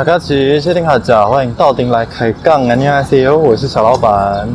[0.00, 2.74] 大家齐，谢丁好家，欢迎到丁来开杠啊！
[2.74, 4.48] 你好，CEO，我是小老板。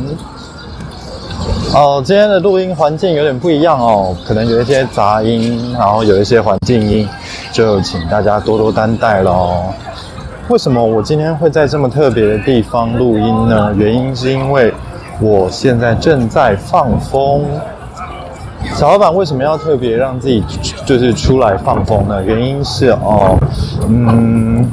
[1.72, 7.08] 哦，今天的录音环境有点不一样哦，可能有一些杂音，然后有一些环境音，
[7.52, 9.66] 就请大家多多担待喽。
[10.48, 13.72] 为什么我今天会在这么特别的地方录音呢？
[13.76, 14.74] 原因是因为
[15.20, 17.44] 我现在正在放风。
[18.74, 20.42] 小老板为什么要特别让自己
[20.84, 22.20] 就是出来放风呢？
[22.24, 23.38] 原因是哦，
[23.88, 24.68] 嗯，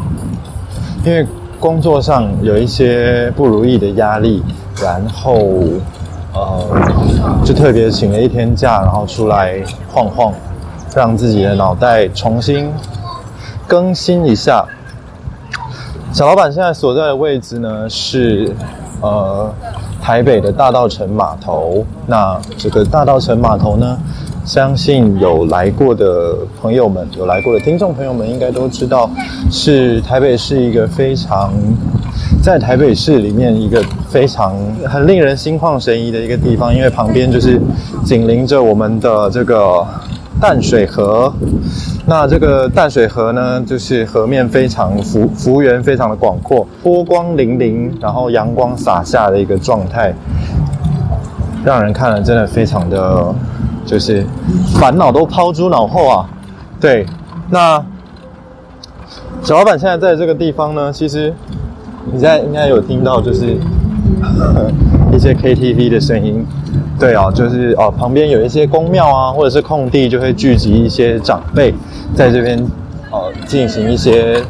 [1.03, 1.25] 因为
[1.59, 4.43] 工作上有一些不如意的压力，
[4.81, 5.37] 然后
[6.33, 6.65] 呃，
[7.43, 9.61] 就特别请了一天假，然后出来
[9.91, 10.33] 晃晃，
[10.95, 12.71] 让自己的脑袋重新
[13.67, 14.65] 更新一下。
[16.11, 18.53] 小老板现在所在的位置呢是
[19.01, 19.53] 呃。
[20.03, 23.97] 台北的大道城码头，那这个大道城码头呢，
[24.45, 29.09] 相信有来过的朋友们，有来过的听众朋友们应该都知道，
[29.49, 31.53] 是台北市一个非常，
[32.41, 37.59] 在台北市里面一个非常很令人心旷神怡的一个地方，因为旁边就是
[38.03, 39.85] 紧邻着我们的这个。
[40.41, 41.31] 淡水河，
[42.05, 50.13] 那这个淡水河呢，就是河面非常幅幅员非常的广阔，波光粼粼，然后阳光洒下的一个状态，
[51.65, 53.33] 让人看了真的非常的，
[53.85, 54.25] 就是
[54.79, 56.29] 烦恼都抛诸脑后啊。
[56.79, 57.05] 对，
[57.49, 57.83] 那
[59.41, 61.33] 小老板现在在这个地方呢，其实
[62.11, 63.57] 你在应该有听到，就是
[65.13, 66.45] 一些 KTV 的声音。
[66.99, 71.73] 对啊，就是哦，旁边有一些公庙啊，或者是空地，就会聚集一些长辈
[72.15, 72.57] 在这边，
[73.11, 74.41] 呃，进行一些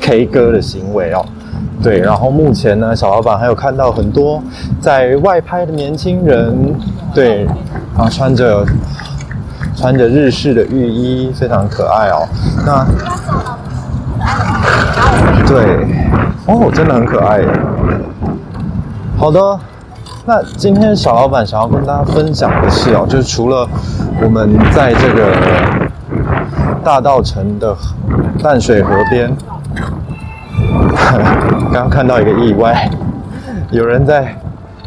[0.00, 1.24] K 歌的行为哦。
[1.84, 4.42] 对，然后目前呢，小老板还有看到很多
[4.80, 6.74] 在外拍的年轻人，
[7.14, 7.44] 对，
[7.94, 8.64] 然后穿着
[9.76, 12.26] 穿着日式的浴衣，非常可爱哦。
[12.64, 12.86] 那
[15.46, 15.86] 对，
[16.46, 17.42] 哦，真的很可爱。
[19.18, 19.60] 好的。
[20.26, 23.68] 那今天小老板想要跟大家分享的是哦，就是除了
[24.22, 25.36] 我们在这个
[26.82, 27.76] 大道城的
[28.42, 29.30] 淡水河边，
[31.72, 32.88] 刚刚看到一个意外，
[33.70, 34.34] 有人在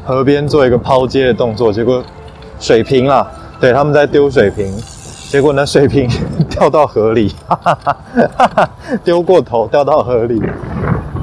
[0.04, 2.04] 河边做一个抛接的动作，结果
[2.60, 3.28] 水瓶了，
[3.60, 4.74] 对，他们在丢水瓶，
[5.30, 6.10] 结果呢水瓶
[6.50, 7.78] 掉到河里，哈哈
[8.56, 8.70] 哈
[9.04, 10.42] 丢过头掉到河里。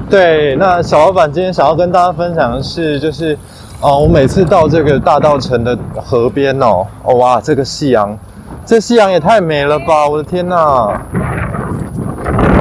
[0.09, 3.37] 对，那小老板今天想要跟大家分享的是，就是。
[3.81, 8.17] 哦，我每次到这个大道城的河边哦，哦哇，这个夕阳，
[8.65, 10.07] 这夕阳也太美了吧！
[10.07, 10.89] 我的天呐，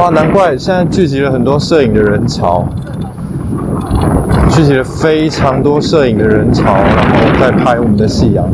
[0.05, 2.63] 哇，难怪现在聚集了很多摄影的人潮，
[4.51, 8.45] 聚集了非常多摄影的人潮，然后在拍我们的夕阳。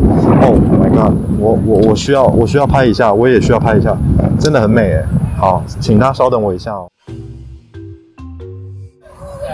[0.43, 3.97] Oh my god，我我我需要我需要拍一下，我也需要拍一下，
[4.39, 5.05] 真的很美诶。
[5.37, 6.89] 好，请大家稍等我一下哦。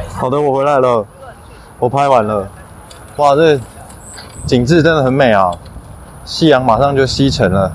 [0.08, 1.06] 好的，我回来了，
[1.78, 2.46] 我拍完了。
[3.16, 3.58] 哇，这
[4.44, 5.50] 景致真的很美啊！
[6.26, 7.72] 夕阳马上就西沉了，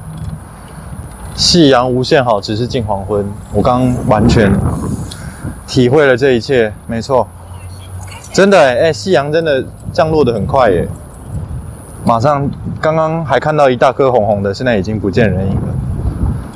[1.41, 3.25] 夕阳无限好，只是近黄昏。
[3.52, 4.47] 我刚完全
[5.66, 7.28] 体会了这一切，没错，
[8.31, 10.88] 真的哎，夕阳真的降落的很快耶！
[12.06, 12.47] 马上
[12.79, 15.74] 刚刚还看到一大颗红红的，现在已经不见人影了。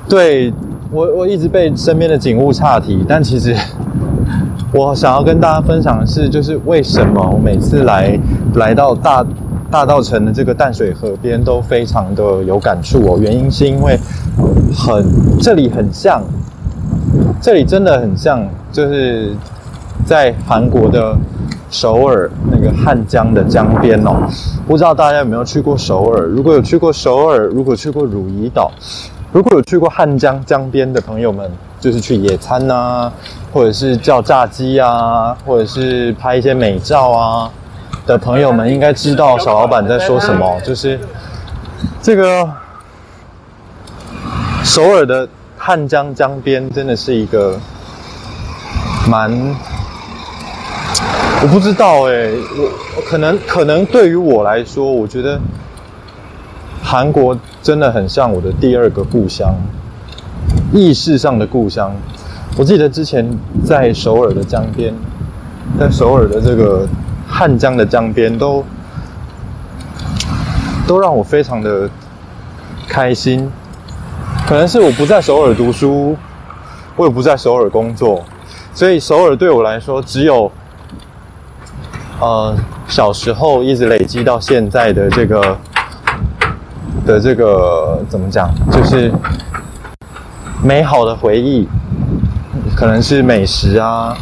[0.07, 0.53] 对
[0.91, 3.55] 我，我一直被身边的景物岔题，但其实。
[4.71, 8.19] 我想要跟大家分享的是，就是为什么我每次来
[8.55, 9.25] 来到大
[9.75, 13.17] 大道城的这个淡水河边都非常的有感触哦。
[13.19, 13.99] 原因是因为
[14.73, 15.05] 很
[15.41, 16.23] 这里很像，
[17.41, 19.35] 这里真的很像，就是
[20.05, 21.13] 在韩国的
[21.69, 24.15] 首尔那个汉江的江边哦。
[24.65, 26.25] 不知道大家有没有去过首尔？
[26.25, 28.71] 如果有去过首尔，如果去过汝矣岛，
[29.33, 31.51] 如果有去过汉江江边的朋友们。
[31.77, 33.11] 就是去野餐呐，
[33.53, 37.51] 或者是叫炸鸡啊，或者是拍一些美照啊
[38.05, 40.59] 的朋友们，应该知道小老板在说什么。
[40.61, 40.99] 就是
[42.01, 42.49] 这个
[44.63, 45.27] 首尔的
[45.57, 47.59] 汉江江边，真的是一个
[49.09, 49.31] 蛮……
[51.41, 52.31] 我不知道哎，
[52.95, 55.39] 我可能可能对于我来说，我觉得
[56.81, 59.55] 韩国真的很像我的第二个故乡。
[60.73, 61.95] 意识上的故乡，
[62.57, 63.27] 我记得之前
[63.63, 64.93] 在首尔的江边，
[65.79, 66.87] 在首尔的这个
[67.27, 68.63] 汉江的江边，都
[70.87, 71.89] 都让我非常的
[72.87, 73.51] 开心。
[74.47, 76.15] 可能是我不在首尔读书，
[76.95, 78.23] 我也不在首尔工作，
[78.73, 80.51] 所以首尔对我来说，只有
[82.19, 82.55] 呃
[82.87, 85.57] 小时候一直累积到现在的这个
[87.05, 89.11] 的这个怎么讲，就是。
[90.63, 91.67] 美好的回忆，
[92.75, 94.17] 可能是美食啊，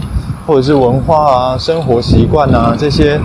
[0.46, 3.20] 或者是文化啊、生活习惯啊这些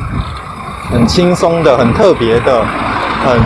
[0.90, 2.64] 很轻松的、很特别的、
[3.24, 3.40] 很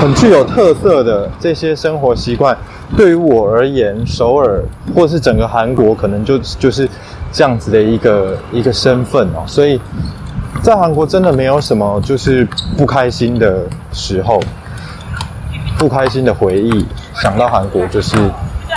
[0.00, 2.56] 很具有特色的这些生活习惯，
[2.96, 4.62] 对于我而言，首尔
[4.94, 6.88] 或是整个韩国，可能就就是
[7.32, 9.44] 这样子的一个一个身份哦。
[9.46, 9.80] 所以
[10.62, 12.46] 在韩国真的没有什么就是
[12.76, 14.40] 不开心的时候，
[15.78, 18.16] 不开心的回忆，想到韩国就是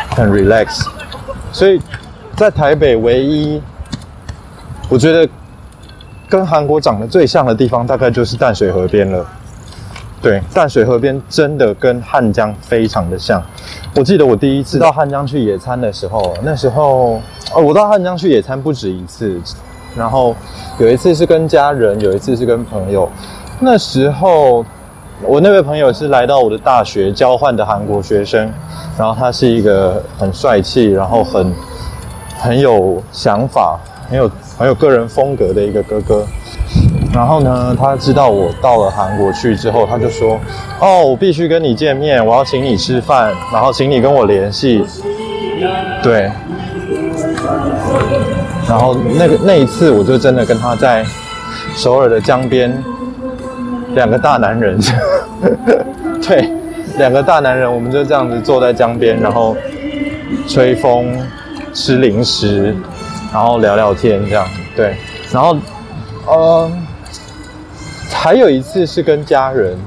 [0.10, 0.86] 很 relax。
[1.52, 1.80] 所以
[2.36, 3.62] 在台北，唯一
[4.90, 5.28] 我觉得
[6.28, 9.26] 跟韩国长得最像的地方，大概就是淡水河边了。
[10.22, 13.44] 对，淡水河边真的跟汉江非常的像。
[13.94, 17.22] 我记得我第一次到汉江去野餐的时候，那时候
[17.54, 19.40] 哦，我到汉江去野餐不止一次，
[19.96, 20.36] 然后
[20.80, 23.10] 有一次是跟家人，有一次是跟朋友。
[23.60, 24.66] 那时候
[25.22, 28.52] 我那位朋友是来到我的大学交换的韩国学生，
[28.98, 31.54] 然后他是一个很帅气，然后很
[32.44, 33.80] 很有想法，
[34.10, 36.26] 很有很有个人风格的一个哥哥。
[37.14, 40.38] 然后呢，他知道我到了韩国去之后，他就说
[40.82, 44.84] ：“哦，我必须跟你见面，我要请你吃饭，然后请你跟我联系。”
[46.04, 46.30] 对。
[48.68, 51.06] 然后那个那一次，我就真的跟他在
[51.76, 52.84] 首尔的江边，
[53.94, 54.78] 两个大男人，
[56.22, 56.50] 对，
[56.98, 59.56] 两个大男人，我们就这样子坐在江边，然后
[60.48, 61.16] 吹风、
[61.74, 62.76] 吃零食，
[63.34, 64.96] 然后聊聊天，这样对。
[65.32, 65.58] 然后，
[66.32, 66.88] 嗯。
[68.16, 69.78] 还有一次是跟家人，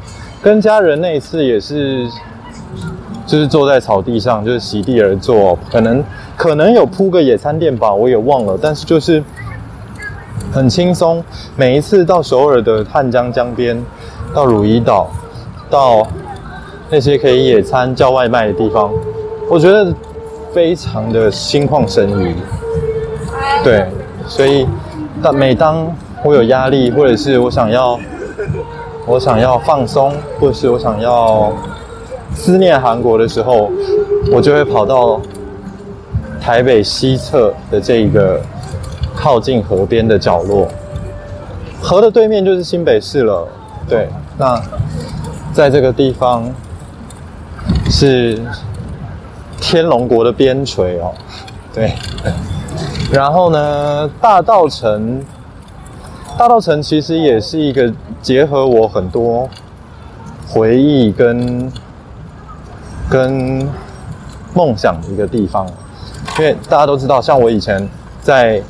[0.42, 2.06] 跟家人那一次也是，
[3.26, 6.04] 就是坐在草地上，就是席地而坐，可能
[6.36, 9.24] 可能有铺个野餐垫吧，我也忘了，但是就是
[10.52, 11.24] 很轻松。
[11.56, 13.82] 每一次到首尔的汉江江边，
[14.34, 15.08] 到汝矣岛，
[15.70, 16.06] 到
[16.90, 18.92] 那些可以野餐叫外卖的地方，
[19.48, 19.94] 我觉得
[20.56, 22.34] 非常的心旷神怡。
[23.62, 23.86] 对，
[24.26, 24.66] 所以
[25.22, 25.94] 当每当
[26.24, 28.00] 我有压力，或者是我想要。
[29.08, 31.52] 我想要放松，或者是我想要
[32.34, 33.70] 思念韩国的时候，
[34.32, 35.20] 我就会跑到
[36.40, 38.40] 台北西侧的这一个
[39.14, 40.66] 靠近河边的角落。
[41.80, 43.46] 河的对面就是新北市了。
[43.88, 44.60] 对，那
[45.52, 46.42] 在这个地方
[47.88, 48.42] 是
[49.60, 51.12] 天龙国的边陲哦。
[51.74, 51.92] 对，
[53.12, 55.24] 然后呢，大道城。
[56.38, 59.48] 大道城其实也是一个结合我很多
[60.46, 61.72] 回忆跟
[63.08, 63.66] 跟
[64.52, 65.66] 梦想的一个地方，
[66.38, 67.88] 因为大家都知道，像我以前
[68.20, 68.62] 在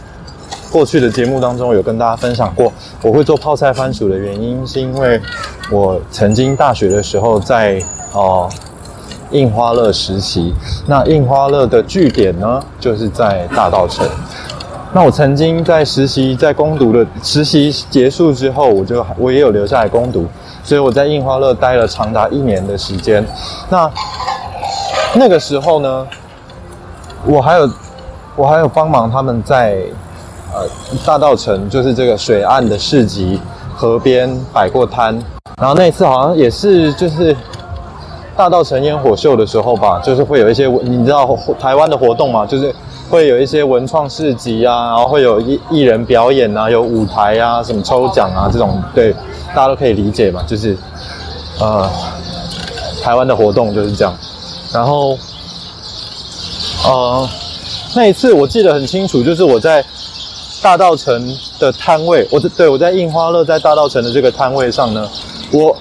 [0.71, 2.73] 过去的节目当中有跟大家分享过，
[3.03, 5.21] 我会做泡菜番薯的原因，是因为
[5.69, 8.49] 我曾经大学的时候在哦
[9.31, 10.55] 印花乐实习，
[10.87, 14.06] 那印花乐的据点呢，就是在大道城。
[14.93, 20.26] 那我曾经在实习，在攻读的实习结束之后，我就我也有留下来攻读，
[20.62, 23.23] 所以我在印花乐待了长达一年的时间。
[23.69, 23.90] 那
[25.14, 26.06] 那个时候呢，
[27.26, 27.70] 我还有
[28.37, 29.82] 我还有帮忙他们在
[30.55, 30.67] 呃
[31.05, 33.40] 大道城，就是这个水岸的市集
[33.75, 35.19] 河边摆过摊。
[35.58, 37.37] 然后那一次好像也是就是
[38.37, 42.75] 大道城烟火秀的时候吧，就是会有一些你知道台湾的活动嘛，就是。
[43.09, 49.12] 会有一些文创市集啊，然后会有艺艺人表演啊，有舞台啊，什么抽奖啊这种，对，
[49.55, 50.76] 大家都可以理解嘛，就是，
[51.61, 51.88] 呃，
[53.05, 54.12] 台湾的活动就是这样。
[54.73, 55.16] 然后，
[56.85, 57.28] 呃，
[57.95, 59.85] 那一次我记得很清楚，就是我在
[60.61, 65.09] 大道城的摊位，我对我在印花乐在大道城的这个摊位上呢，
[65.52, 65.76] 我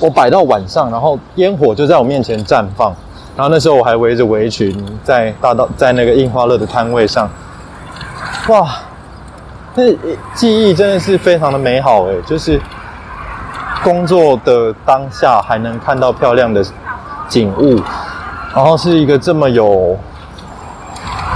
[0.00, 2.92] 我摆到晚上，然后烟火就在我面前绽放。
[3.36, 7.30] 然后那时候我还围着围裙在大道在那个印花乐的摊位上，
[8.48, 8.68] 哇，
[9.74, 9.84] 那
[10.34, 12.14] 记忆真的是非常的美好哎！
[12.26, 12.60] 就是
[13.82, 16.62] 工作的当下还能看到漂亮的
[17.28, 17.80] 景物，
[18.54, 19.96] 然后是一个这么有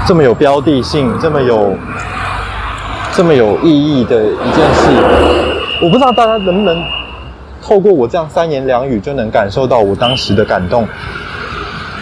[0.06, 1.73] 这么有标的性、这么有
[3.12, 4.90] 这么有意义的一件事。
[5.80, 6.85] 我不知道大家能不能
[7.64, 10.87] 透过我这样三言两语就能感受到我当时的感动。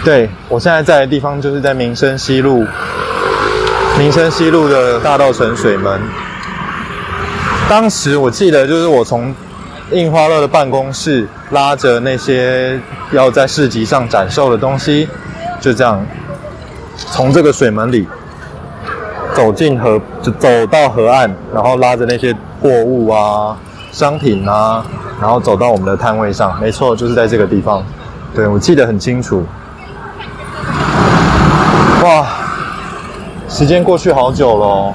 [0.04, 2.66] 对我现在在的地方就是在民生西路，
[3.96, 6.00] 民生西路的大道城水门。
[7.68, 9.32] 当时我记得就是我从
[9.92, 12.80] 印花乐的办公室拉着那些
[13.12, 15.08] 要在市集上展售的东西，
[15.60, 16.04] 就这样
[16.96, 18.08] 从这个水门里
[19.32, 23.56] 走进河，就走到河岸，然后拉着那些货物啊、
[23.92, 24.84] 商品啊，
[25.22, 26.58] 然后走到我们的摊位上。
[26.60, 27.80] 没错，就是在这个地方。
[28.34, 29.44] 对我记得很清楚。
[32.02, 32.26] 哇，
[33.48, 34.92] 时间过去好久了，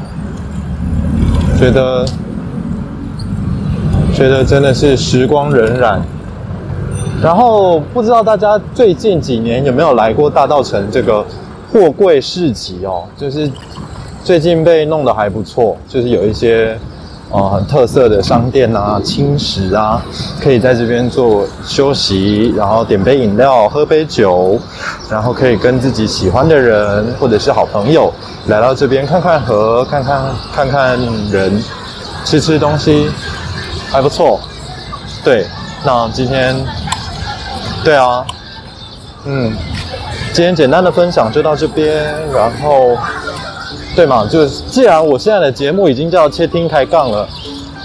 [1.57, 2.05] 觉得
[4.13, 5.97] 觉得真的是时光荏苒。
[7.23, 11.25] 然后不知道大家最近几年有没有来过大道城这个
[11.71, 13.05] 货柜市集哦？
[13.15, 13.49] 就是
[14.25, 16.77] 最近被弄得还不错，就是有一些。
[17.29, 20.01] 哦，很特色的商店啊，轻食啊，
[20.41, 24.57] 可以在这边做休息，然后点杯饮料，喝杯酒，
[25.09, 28.13] 然后可以跟自己喜欢的人或者是好朋友
[28.47, 30.21] 来到这边看看河，看看
[30.55, 30.97] 看看
[31.29, 31.61] 人，
[32.23, 33.09] 吃吃东西，
[33.91, 34.39] 还不错。
[35.21, 35.45] 对，
[35.83, 36.55] 那今天，
[37.83, 38.25] 对啊，
[39.25, 39.53] 嗯，
[40.31, 42.97] 今天简单的分享就到这边，然后。
[43.96, 44.26] 对嘛？
[44.26, 47.26] 就是既然我现在的节目已经叫窃听开杠了，